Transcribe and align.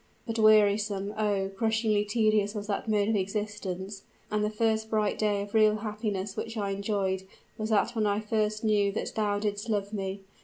But 0.25 0.39
wearisome 0.39 1.13
oh! 1.15 1.51
crushingly 1.55 2.03
tedious 2.05 2.55
was 2.55 2.65
that 2.65 2.87
mode 2.89 3.07
of 3.09 3.15
existence; 3.15 4.01
and 4.31 4.43
the 4.43 4.49
first 4.49 4.89
bright 4.89 5.19
day 5.19 5.43
of 5.43 5.53
real 5.53 5.75
happiness 5.75 6.35
which 6.35 6.57
I 6.57 6.71
enjoyed, 6.71 7.21
was 7.55 7.69
that 7.69 7.91
when 7.95 8.07
I 8.07 8.19
first 8.19 8.63
knew 8.63 8.91
that 8.93 9.13
thou 9.13 9.37
didst 9.37 9.69
love 9.69 9.93
me! 9.93 10.21